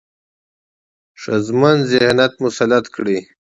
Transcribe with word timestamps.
ښځمن 1.21 1.77
ذهنيت 1.91 2.33
مسلط 2.43 2.85
کړي، 2.95 3.17